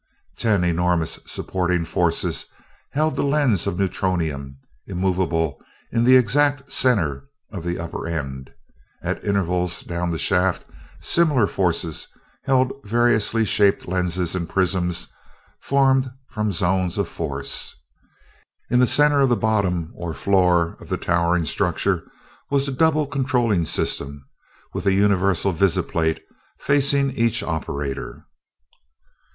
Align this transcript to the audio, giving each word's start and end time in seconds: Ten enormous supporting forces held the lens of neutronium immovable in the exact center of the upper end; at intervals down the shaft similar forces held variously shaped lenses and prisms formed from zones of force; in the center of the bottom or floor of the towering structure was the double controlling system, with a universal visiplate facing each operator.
Ten 0.35 0.63
enormous 0.63 1.19
supporting 1.27 1.85
forces 1.85 2.47
held 2.93 3.15
the 3.15 3.21
lens 3.23 3.67
of 3.67 3.77
neutronium 3.77 4.55
immovable 4.87 5.61
in 5.91 6.05
the 6.05 6.15
exact 6.17 6.71
center 6.71 7.25
of 7.51 7.63
the 7.63 7.77
upper 7.77 8.07
end; 8.07 8.49
at 9.03 9.23
intervals 9.23 9.81
down 9.83 10.09
the 10.09 10.17
shaft 10.17 10.65
similar 10.99 11.45
forces 11.45 12.07
held 12.45 12.73
variously 12.83 13.45
shaped 13.45 13.87
lenses 13.87 14.33
and 14.33 14.49
prisms 14.49 15.07
formed 15.59 16.09
from 16.31 16.51
zones 16.51 16.97
of 16.97 17.07
force; 17.07 17.75
in 18.71 18.79
the 18.79 18.87
center 18.87 19.21
of 19.21 19.29
the 19.29 19.35
bottom 19.35 19.91
or 19.93 20.15
floor 20.15 20.77
of 20.79 20.89
the 20.89 20.97
towering 20.97 21.45
structure 21.45 22.09
was 22.49 22.65
the 22.65 22.71
double 22.71 23.05
controlling 23.05 23.65
system, 23.65 24.25
with 24.73 24.87
a 24.87 24.93
universal 24.93 25.51
visiplate 25.51 26.21
facing 26.57 27.11
each 27.11 27.43
operator. 27.43 28.25